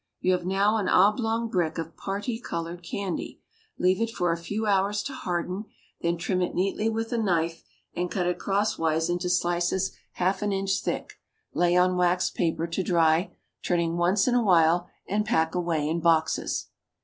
You 0.19 0.31
have 0.31 0.47
now 0.47 0.77
an 0.77 0.89
oblong 0.89 1.47
brick 1.47 1.77
of 1.77 1.95
parti 1.95 2.39
colored 2.39 2.81
candy; 2.81 3.39
leave 3.77 4.01
it 4.01 4.09
for 4.09 4.31
a 4.31 4.35
few 4.35 4.65
hours 4.65 5.03
to 5.03 5.13
harden, 5.13 5.65
then 6.01 6.17
trim 6.17 6.41
it 6.41 6.55
neatly 6.55 6.89
with 6.89 7.13
a 7.13 7.19
knife 7.19 7.63
and 7.95 8.09
cut 8.09 8.25
it 8.25 8.39
crosswise 8.39 9.11
into 9.11 9.29
slices 9.29 9.91
half 10.13 10.41
an 10.41 10.51
inch 10.51 10.79
think, 10.81 11.19
lay 11.53 11.77
on 11.77 11.97
waxed 11.97 12.33
paper 12.33 12.65
to 12.65 12.81
dry, 12.81 13.35
turning 13.63 13.95
once 13.95 14.27
in 14.27 14.33
a 14.33 14.41
while, 14.43 14.87
and 15.07 15.23
pack 15.23 15.53
away 15.53 15.87
in 15.87 15.99
boxes. 15.99 16.69